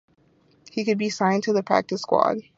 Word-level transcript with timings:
He 0.71 0.83
would 0.83 0.97
be 0.97 1.11
signed 1.11 1.43
to 1.43 1.53
the 1.53 1.61
practice 1.61 2.01
squad. 2.01 2.39